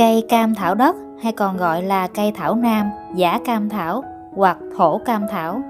[0.00, 4.04] Cây cam thảo đất hay còn gọi là cây thảo nam, giả cam thảo
[4.36, 5.62] hoặc thổ cam thảo,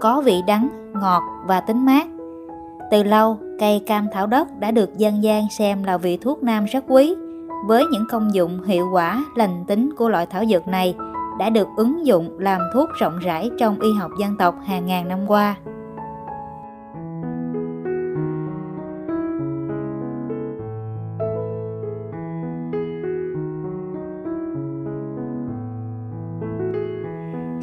[0.00, 2.06] có vị đắng, ngọt và tính mát.
[2.90, 6.64] Từ lâu, cây cam thảo đất đã được dân gian xem là vị thuốc nam
[6.64, 7.14] rất quý.
[7.66, 10.94] Với những công dụng hiệu quả lành tính của loại thảo dược này
[11.38, 15.08] đã được ứng dụng làm thuốc rộng rãi trong y học dân tộc hàng ngàn
[15.08, 15.56] năm qua.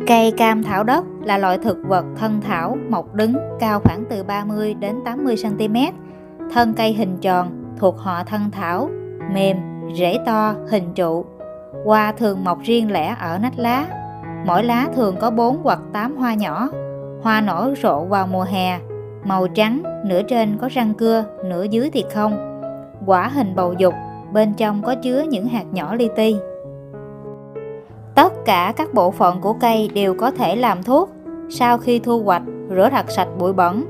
[0.08, 4.24] Cây cam thảo đất là loại thực vật thân thảo mọc đứng cao khoảng từ
[4.24, 5.76] 30 đến 80 cm.
[6.54, 8.90] Thân cây hình tròn thuộc họ thân thảo,
[9.34, 9.58] mềm,
[9.96, 11.26] rễ to, hình trụ.
[11.86, 13.88] Hoa thường mọc riêng lẻ ở nách lá.
[14.46, 16.70] Mỗi lá thường có 4 hoặc 8 hoa nhỏ.
[17.22, 18.80] Hoa nở rộ vào mùa hè,
[19.24, 22.62] màu trắng, nửa trên có răng cưa, nửa dưới thì không.
[23.06, 23.94] Quả hình bầu dục,
[24.34, 26.36] bên trong có chứa những hạt nhỏ li ti.
[28.16, 31.10] Tất cả các bộ phận của cây đều có thể làm thuốc.
[31.50, 33.86] Sau khi thu hoạch, rửa thật sạch bụi bẩn,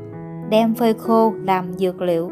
[0.50, 2.32] đem phơi khô làm dược liệu.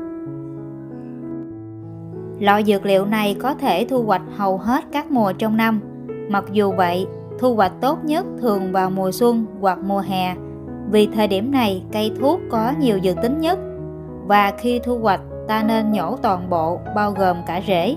[2.39, 5.79] Loại dược liệu này có thể thu hoạch hầu hết các mùa trong năm.
[6.29, 7.07] Mặc dù vậy,
[7.39, 10.35] thu hoạch tốt nhất thường vào mùa xuân hoặc mùa hè.
[10.91, 13.59] Vì thời điểm này cây thuốc có nhiều dược tính nhất
[14.27, 17.95] và khi thu hoạch ta nên nhổ toàn bộ bao gồm cả rễ.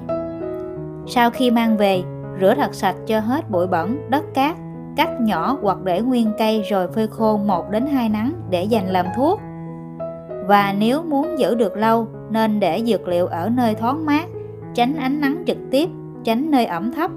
[1.06, 2.02] Sau khi mang về,
[2.40, 4.56] rửa thật sạch cho hết bụi bẩn, đất cát,
[4.96, 8.86] cắt nhỏ hoặc để nguyên cây rồi phơi khô 1 đến 2 nắng để dành
[8.86, 9.40] làm thuốc.
[10.46, 14.26] Và nếu muốn giữ được lâu nên để dược liệu ở nơi thoáng mát,
[14.74, 15.88] tránh ánh nắng trực tiếp,
[16.24, 17.10] tránh nơi ẩm thấp.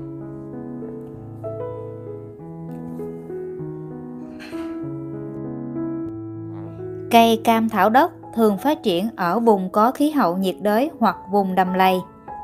[7.11, 11.15] Cây cam thảo đất thường phát triển ở vùng có khí hậu nhiệt đới hoặc
[11.31, 11.99] vùng đầm lầy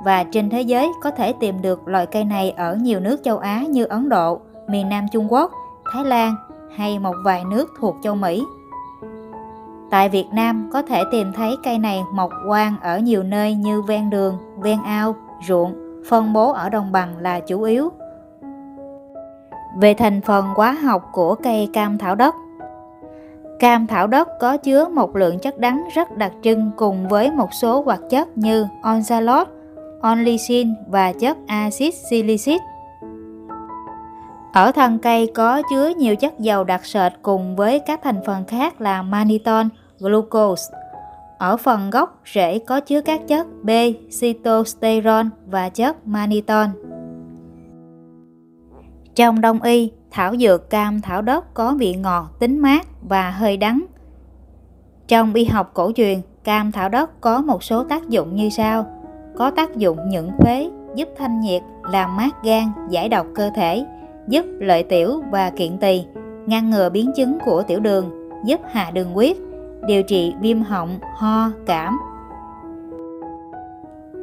[0.06, 3.38] và trên thế giới có thể tìm được loại cây này ở nhiều nước châu
[3.38, 5.52] Á như Ấn Độ, miền Nam Trung Quốc,
[5.94, 6.36] Thái Lan
[6.76, 8.44] hay một vài nước thuộc châu Mỹ.
[9.90, 13.82] Tại Việt Nam có thể tìm thấy cây này mọc quang ở nhiều nơi như
[13.82, 15.16] ven đường, ven ao,
[15.48, 15.76] ruộng,
[16.10, 17.92] phân bố ở đồng bằng là chủ yếu.
[19.78, 22.36] Về thành phần hóa học của cây cam thảo đất
[23.60, 27.54] Cam thảo đất có chứa một lượng chất đắng rất đặc trưng cùng với một
[27.54, 29.48] số hoạt chất như oxalot,
[30.06, 32.62] onlysin và chất axit silicic.
[34.54, 38.46] Ở thân cây có chứa nhiều chất dầu đặc sệt cùng với các thành phần
[38.46, 39.66] khác là mannitol,
[40.00, 40.74] glucose.
[41.38, 43.70] Ở phần gốc rễ có chứa các chất B,
[44.22, 46.66] cytosterol và chất mannitol.
[49.16, 53.58] Trong đông y, thảo dược cam thảo đất có vị ngọt, tính mát và hơi
[53.58, 53.86] đắng.
[55.08, 58.86] Trong y học cổ truyền, cam thảo đất có một số tác dụng như sau
[59.38, 63.86] có tác dụng nhuận phế, giúp thanh nhiệt, làm mát gan, giải độc cơ thể,
[64.28, 66.06] giúp lợi tiểu và kiện tỳ,
[66.46, 69.38] ngăn ngừa biến chứng của tiểu đường, giúp hạ đường huyết,
[69.88, 71.98] điều trị viêm họng, ho, cảm.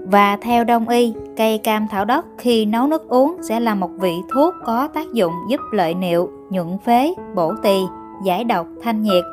[0.07, 3.91] Và theo đông y, cây cam thảo đất khi nấu nước uống sẽ là một
[4.01, 7.79] vị thuốc có tác dụng giúp lợi niệu, nhuận phế, bổ tỳ,
[8.25, 9.25] giải độc, thanh nhiệt.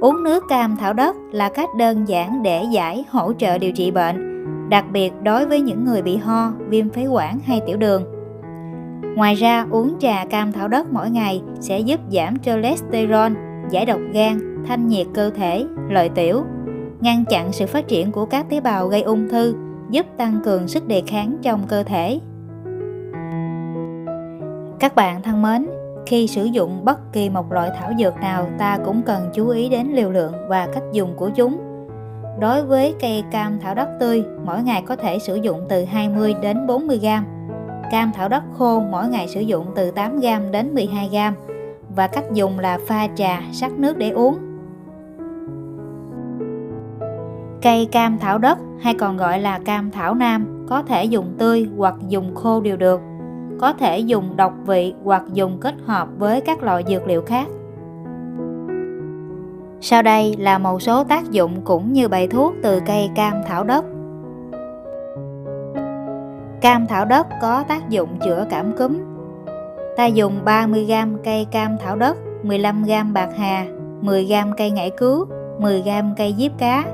[0.00, 3.90] Uống nước cam thảo đất là cách đơn giản để giải hỗ trợ điều trị
[3.90, 4.31] bệnh
[4.72, 8.04] đặc biệt đối với những người bị ho, viêm phế quản hay tiểu đường.
[9.16, 13.32] Ngoài ra, uống trà cam thảo đất mỗi ngày sẽ giúp giảm cholesterol,
[13.70, 16.42] giải độc gan, thanh nhiệt cơ thể, lợi tiểu,
[17.00, 19.54] ngăn chặn sự phát triển của các tế bào gây ung thư,
[19.90, 22.20] giúp tăng cường sức đề kháng trong cơ thể.
[24.80, 25.66] Các bạn thân mến,
[26.06, 29.68] khi sử dụng bất kỳ một loại thảo dược nào ta cũng cần chú ý
[29.68, 31.71] đến liều lượng và cách dùng của chúng
[32.40, 36.34] Đối với cây cam thảo đất tươi, mỗi ngày có thể sử dụng từ 20
[36.42, 37.06] đến 40 g.
[37.90, 41.16] Cam thảo đất khô mỗi ngày sử dụng từ 8 g đến 12 g.
[41.96, 44.38] Và cách dùng là pha trà, sắc nước để uống.
[47.62, 51.68] Cây cam thảo đất hay còn gọi là cam thảo nam có thể dùng tươi
[51.76, 53.00] hoặc dùng khô đều được.
[53.60, 57.46] Có thể dùng độc vị hoặc dùng kết hợp với các loại dược liệu khác.
[59.84, 63.64] Sau đây là một số tác dụng cũng như bài thuốc từ cây cam thảo
[63.64, 63.84] đất.
[66.60, 68.98] Cam thảo đất có tác dụng chữa cảm cúm.
[69.96, 73.66] Ta dùng 30g cây cam thảo đất, 15g bạc hà,
[74.02, 75.26] 10g cây ngải cứu,
[75.60, 76.84] 10g cây diếp cá,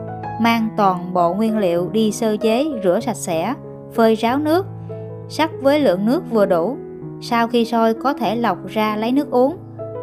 [0.40, 3.55] mang toàn bộ nguyên liệu đi sơ chế rửa sạch sẽ,
[3.94, 4.67] phơi ráo nước,
[5.29, 6.76] sắc với lượng nước vừa đủ.
[7.20, 9.56] Sau khi sôi có thể lọc ra lấy nước uống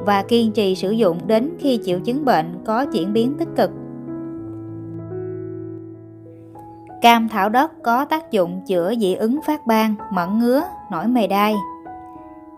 [0.06, 3.72] và kiên trì sử dụng đến khi triệu chứng bệnh có chuyển biến tích cực.
[7.02, 11.28] Cam thảo đất có tác dụng chữa dị ứng phát ban, mẩn ngứa, nổi mề
[11.28, 11.56] đai.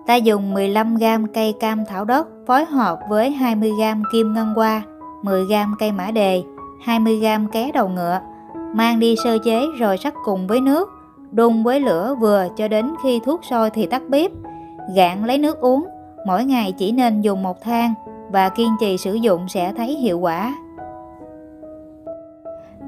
[0.08, 4.82] Ta dùng 15g cây cam thảo đất phối hợp với 20g kim ngân hoa,
[5.24, 6.44] 10g cây mã đề,
[6.86, 8.20] 20g ké đầu ngựa,
[8.74, 10.90] mang đi sơ chế rồi sắc cùng với nước,
[11.32, 14.32] đun với lửa vừa cho đến khi thuốc sôi thì tắt bếp,
[14.96, 15.88] gạn lấy nước uống,
[16.26, 17.94] mỗi ngày chỉ nên dùng một thang
[18.32, 20.56] và kiên trì sử dụng sẽ thấy hiệu quả.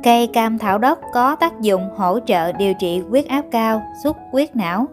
[0.03, 4.17] Cây cam thảo đất có tác dụng hỗ trợ điều trị huyết áp cao, xuất
[4.31, 4.85] huyết não.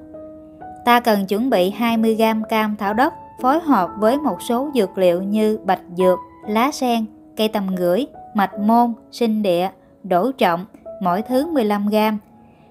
[0.85, 5.23] Ta cần chuẩn bị 20g cam thảo đất phối hợp với một số dược liệu
[5.23, 6.19] như bạch dược,
[6.49, 7.05] lá sen,
[7.37, 9.71] cây tầm gửi, mạch môn, sinh địa,
[10.03, 10.67] đổ trọng,
[11.03, 12.17] mỗi thứ 15g.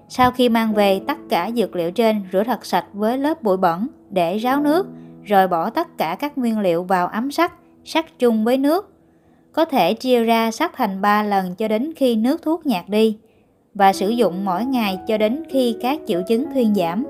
[0.08, 3.56] Sau khi mang về tất cả dược liệu trên rửa thật sạch với lớp bụi
[3.56, 4.86] bẩn để ráo nước,
[5.26, 7.52] rồi bỏ tất cả các nguyên liệu vào ấm sắt,
[7.84, 8.92] sắc chung với nước
[9.52, 13.18] có thể chia ra sắc thành 3 lần cho đến khi nước thuốc nhạt đi
[13.74, 17.06] và sử dụng mỗi ngày cho đến khi các triệu chứng thuyên giảm.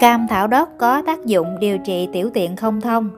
[0.00, 3.10] Cam thảo đất có tác dụng điều trị tiểu tiện không thông.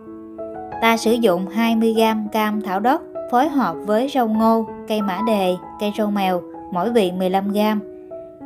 [0.80, 5.54] Ta sử dụng 20g cam thảo đất phối hợp với rau ngô, cây mã đề,
[5.80, 6.42] cây rau mèo,
[6.72, 7.78] mỗi vị 15g.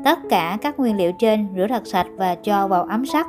[0.05, 3.27] Tất cả các nguyên liệu trên rửa thật sạch và cho vào ấm sắt.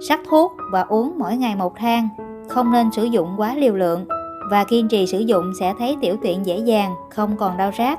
[0.00, 2.08] Sắc thuốc và uống mỗi ngày một thang
[2.48, 4.06] không nên sử dụng quá liều lượng
[4.50, 7.98] và kiên trì sử dụng sẽ thấy tiểu tiện dễ dàng, không còn đau rát.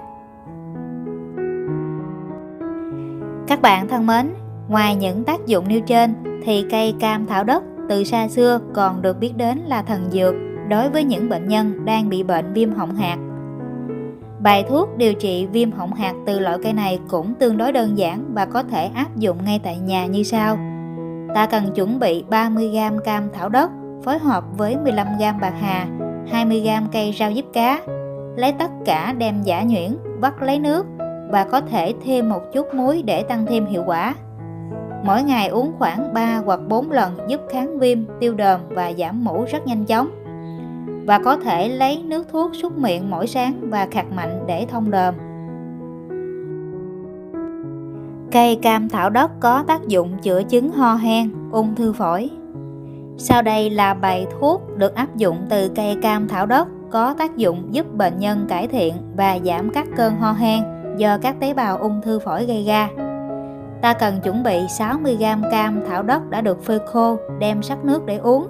[3.48, 4.34] Các bạn thân mến,
[4.68, 6.14] ngoài những tác dụng nêu trên
[6.44, 10.34] thì cây cam thảo đất từ xa xưa còn được biết đến là thần dược
[10.70, 13.18] đối với những bệnh nhân đang bị bệnh viêm họng hạt.
[14.40, 17.98] Bài thuốc điều trị viêm họng hạt từ loại cây này cũng tương đối đơn
[17.98, 20.58] giản và có thể áp dụng ngay tại nhà như sau.
[21.36, 23.72] Ta cần chuẩn bị 30g cam thảo đất
[24.04, 25.88] phối hợp với 15g bạc hà,
[26.32, 27.82] 20g cây rau diếp cá.
[28.36, 30.86] Lấy tất cả đem giả nhuyễn, vắt lấy nước
[31.30, 34.16] và có thể thêm một chút muối để tăng thêm hiệu quả.
[35.04, 39.24] Mỗi ngày uống khoảng 3 hoặc 4 lần giúp kháng viêm, tiêu đờm và giảm
[39.24, 40.10] mũ rất nhanh chóng.
[41.06, 44.92] Và có thể lấy nước thuốc súc miệng mỗi sáng và khạc mạnh để thông
[44.92, 45.16] đờm.
[48.32, 52.30] Cây cam thảo đất có tác dụng chữa chứng ho hen, ung thư phổi.
[53.18, 57.38] Sau đây là bài thuốc được áp dụng từ cây cam thảo đất có tác
[57.38, 60.64] dụng giúp bệnh nhân cải thiện và giảm các cơn ho hen
[60.98, 62.90] do các tế bào ung thư phổi gây ra.
[63.82, 68.06] Ta cần chuẩn bị 60g cam thảo đất đã được phơi khô, đem sắc nước
[68.06, 68.48] để uống.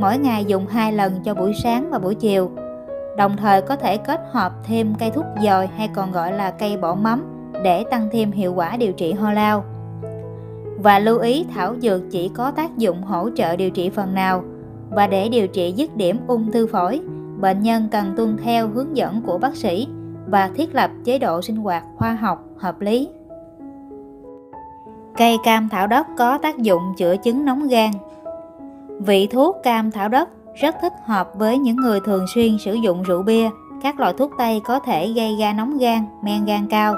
[0.00, 2.50] Mỗi ngày dùng 2 lần cho buổi sáng và buổi chiều.
[3.16, 6.76] Đồng thời có thể kết hợp thêm cây thuốc dòi hay còn gọi là cây
[6.76, 7.35] bỏ mắm
[7.66, 9.64] để tăng thêm hiệu quả điều trị ho lao.
[10.78, 14.44] Và lưu ý, thảo dược chỉ có tác dụng hỗ trợ điều trị phần nào.
[14.90, 17.00] Và để điều trị dứt điểm ung thư phổi,
[17.40, 19.88] bệnh nhân cần tuân theo hướng dẫn của bác sĩ
[20.26, 23.08] và thiết lập chế độ sinh hoạt khoa học hợp lý.
[25.16, 27.90] Cây cam thảo đất có tác dụng chữa chứng nóng gan.
[29.00, 33.02] Vị thuốc cam thảo đất rất thích hợp với những người thường xuyên sử dụng
[33.02, 33.50] rượu bia.
[33.82, 36.94] Các loại thuốc tây có thể gây ra nóng gan, men gan cao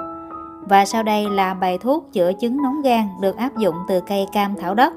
[0.69, 4.27] và sau đây là bài thuốc chữa chứng nóng gan được áp dụng từ cây
[4.33, 4.93] cam thảo đất.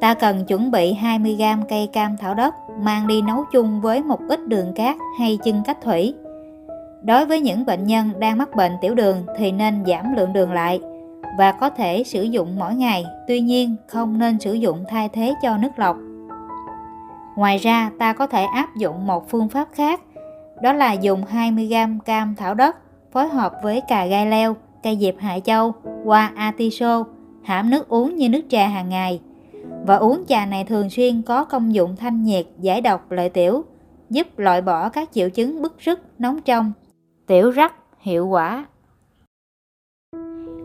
[0.00, 4.20] Ta cần chuẩn bị 20g cây cam thảo đất mang đi nấu chung với một
[4.28, 6.14] ít đường cát hay chân cách thủy.
[7.02, 10.52] Đối với những bệnh nhân đang mắc bệnh tiểu đường thì nên giảm lượng đường
[10.52, 10.80] lại
[11.38, 15.34] và có thể sử dụng mỗi ngày, tuy nhiên không nên sử dụng thay thế
[15.42, 15.96] cho nước lọc.
[17.36, 20.00] Ngoài ra, ta có thể áp dụng một phương pháp khác,
[20.62, 22.76] đó là dùng 20g cam thảo đất
[23.14, 27.04] phối hợp với cà gai leo, cây diệp Hạ Châu, hoa atiso,
[27.42, 29.20] hãm nước uống như nước trà hàng ngày.
[29.86, 33.64] Và uống trà này thường xuyên có công dụng thanh nhiệt, giải độc, lợi tiểu,
[34.10, 36.72] giúp loại bỏ các triệu chứng bức rứt, nóng trong,
[37.26, 38.66] tiểu rắc, hiệu quả.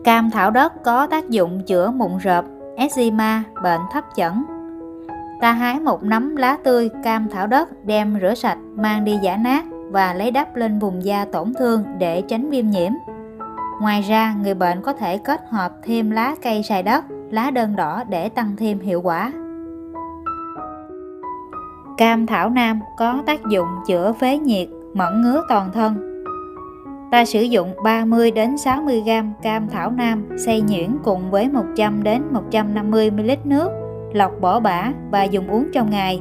[0.04, 2.44] Cam thảo đất có tác dụng chữa mụn rợp,
[2.76, 4.32] eczema, bệnh thấp chẩn.
[5.40, 9.36] Ta hái một nắm lá tươi cam thảo đất đem rửa sạch mang đi giả
[9.36, 12.92] nát và lấy đắp lên vùng da tổn thương để tránh viêm nhiễm.
[13.80, 17.76] Ngoài ra, người bệnh có thể kết hợp thêm lá cây xài đất, lá đơn
[17.76, 19.32] đỏ để tăng thêm hiệu quả.
[21.96, 26.06] Cam thảo nam có tác dụng chữa phế nhiệt, mẫn ngứa toàn thân.
[27.10, 29.10] Ta sử dụng 30 đến 60 g
[29.42, 33.68] cam thảo nam xay nhuyễn cùng với 100 đến 150 ml nước,
[34.12, 36.20] lọc bỏ bã và dùng uống trong ngày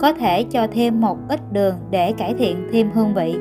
[0.00, 3.36] có thể cho thêm một ít đường để cải thiện thêm hương vị.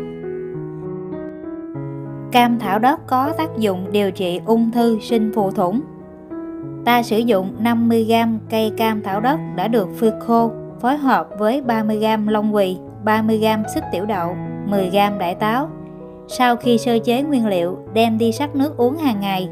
[2.32, 5.82] Cam thảo đất có tác dụng điều trị ung thư sinh phù thủng.
[6.86, 11.62] Ta sử dụng 50g cây cam thảo đất đã được phơi khô phối hợp với
[11.62, 14.36] 30g long quỳ, 30g xích tiểu đậu,
[14.70, 15.70] 10g đại táo,
[16.28, 19.50] sau khi sơ chế nguyên liệu đem đi sắc nước uống hàng ngày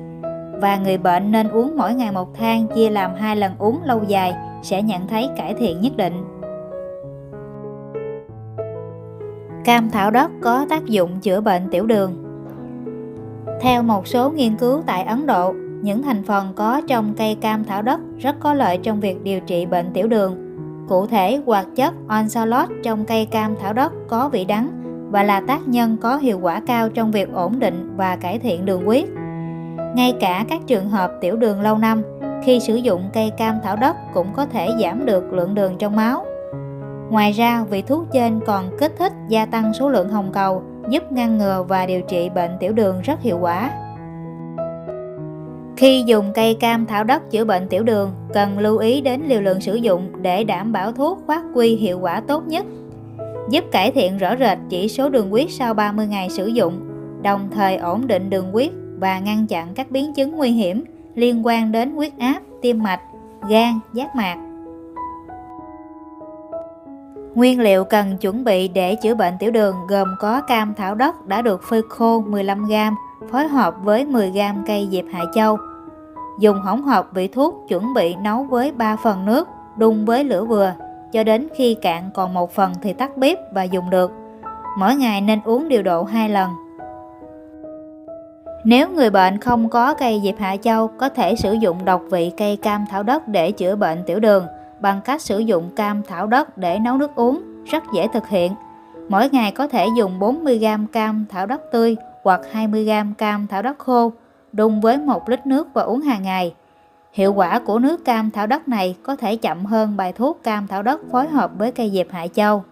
[0.62, 4.04] và người bệnh nên uống mỗi ngày một thang chia làm hai lần uống lâu
[4.08, 6.14] dài sẽ nhận thấy cải thiện nhất định.
[9.66, 12.24] Cam thảo đất có tác dụng chữa bệnh tiểu đường.
[13.62, 17.64] Theo một số nghiên cứu tại Ấn Độ, những thành phần có trong cây cam
[17.64, 20.58] thảo đất rất có lợi trong việc điều trị bệnh tiểu đường.
[20.90, 24.70] Cụ thể, hoạt chất onsalot trong cây cam thảo đất có vị đắng
[25.12, 28.66] và là tác nhân có hiệu quả cao trong việc ổn định và cải thiện
[28.66, 29.06] đường huyết.
[29.96, 32.02] Ngay cả các trường hợp tiểu đường lâu năm,
[32.44, 35.96] khi sử dụng cây cam thảo đất cũng có thể giảm được lượng đường trong
[35.96, 36.26] máu.
[37.12, 41.12] Ngoài ra, vị thuốc trên còn kích thích gia tăng số lượng hồng cầu, giúp
[41.12, 43.72] ngăn ngừa và điều trị bệnh tiểu đường rất hiệu quả.
[45.78, 49.42] Khi dùng cây cam thảo đất chữa bệnh tiểu đường, cần lưu ý đến liều
[49.42, 52.66] lượng sử dụng để đảm bảo thuốc phát quy hiệu quả tốt nhất.
[53.50, 56.80] Giúp cải thiện rõ rệt chỉ số đường huyết sau 30 ngày sử dụng,
[57.22, 60.84] đồng thời ổn định đường huyết và ngăn chặn các biến chứng nguy hiểm
[61.16, 63.02] liên quan đến huyết áp, tim mạch,
[63.50, 64.51] gan, giác mạc.
[67.36, 71.28] Nguyên liệu cần chuẩn bị để chữa bệnh tiểu đường gồm có cam thảo đất
[71.28, 72.94] đã được phơi khô 15g,
[73.32, 75.58] phối hợp với 10g cây diệp hạ châu.
[76.40, 79.48] Dùng hỗn hợp vị thuốc chuẩn bị nấu với 3 phần nước,
[79.78, 80.74] đun với lửa vừa,
[81.12, 84.12] cho đến khi cạn còn một phần thì tắt bếp và dùng được.
[84.78, 86.50] Mỗi ngày nên uống điều độ 2 lần.
[88.66, 92.32] Nếu người bệnh không có cây diệp hạ châu, có thể sử dụng độc vị
[92.38, 94.46] cây cam thảo đất để chữa bệnh tiểu đường
[94.82, 98.52] bằng cách sử dụng cam thảo đất để nấu nước uống, rất dễ thực hiện.
[99.10, 103.80] Mỗi ngày có thể dùng 40g cam thảo đất tươi hoặc 20g cam thảo đất
[103.80, 104.12] khô,
[104.54, 106.54] đun với 1 lít nước và uống hàng ngày.
[107.14, 110.68] Hiệu quả của nước cam thảo đất này có thể chậm hơn bài thuốc cam
[110.68, 112.64] thảo đất phối hợp với cây diệp hạ châu.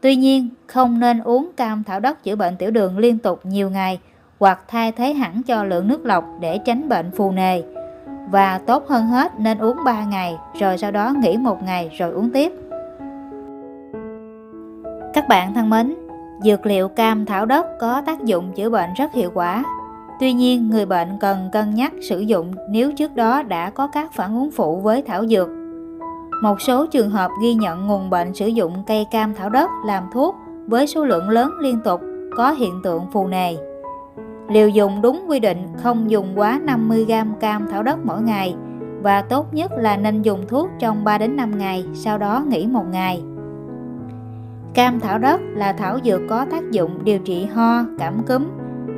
[0.00, 3.70] Tuy nhiên, không nên uống cam thảo đất chữa bệnh tiểu đường liên tục nhiều
[3.70, 3.98] ngày
[4.40, 7.62] hoặc thay thế hẳn cho lượng nước lọc để tránh bệnh phù nề.
[8.30, 12.10] Và tốt hơn hết nên uống 3 ngày rồi sau đó nghỉ một ngày rồi
[12.10, 12.52] uống tiếp.
[15.14, 15.94] Các bạn thân mến,
[16.42, 19.64] dược liệu cam thảo đất có tác dụng chữa bệnh rất hiệu quả.
[20.20, 24.12] Tuy nhiên, người bệnh cần cân nhắc sử dụng nếu trước đó đã có các
[24.12, 25.48] phản ứng phụ với thảo dược.
[26.42, 30.02] Một số trường hợp ghi nhận nguồn bệnh sử dụng cây cam thảo đất làm
[30.12, 32.00] thuốc với số lượng lớn liên tục
[32.36, 33.56] có hiện tượng phù nề.
[34.48, 38.54] Liều dùng đúng quy định không dùng quá 50g cam thảo đất mỗi ngày
[39.02, 42.66] và tốt nhất là nên dùng thuốc trong 3 đến 5 ngày, sau đó nghỉ
[42.66, 43.22] một ngày.
[44.74, 48.44] Cam thảo đất là thảo dược có tác dụng điều trị ho, cảm cúm,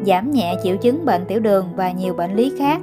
[0.07, 2.81] giảm nhẹ triệu chứng bệnh tiểu đường và nhiều bệnh lý khác.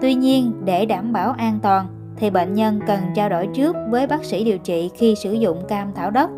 [0.00, 4.06] Tuy nhiên, để đảm bảo an toàn thì bệnh nhân cần trao đổi trước với
[4.06, 6.30] bác sĩ điều trị khi sử dụng cam thảo đất.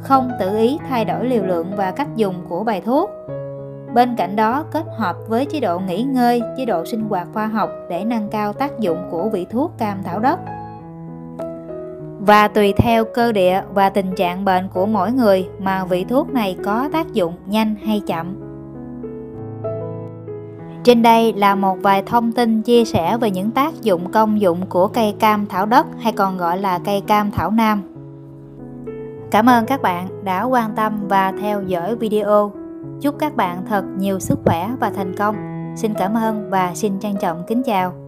[0.00, 3.10] Không tự ý thay đổi liều lượng và cách dùng của bài thuốc
[3.96, 7.46] Bên cạnh đó, kết hợp với chế độ nghỉ ngơi, chế độ sinh hoạt khoa
[7.46, 10.38] học để nâng cao tác dụng của vị thuốc cam thảo đất.
[12.20, 16.28] Và tùy theo cơ địa và tình trạng bệnh của mỗi người mà vị thuốc
[16.30, 18.36] này có tác dụng nhanh hay chậm.
[20.84, 24.66] Trên đây là một vài thông tin chia sẻ về những tác dụng công dụng
[24.66, 27.82] của cây cam thảo đất hay còn gọi là cây cam thảo nam.
[29.30, 32.65] Cảm ơn các bạn đã quan tâm và theo dõi video.
[33.00, 35.36] Chúc các bạn thật nhiều sức khỏe và thành công.
[35.76, 38.05] Xin cảm ơn và xin trân trọng kính chào.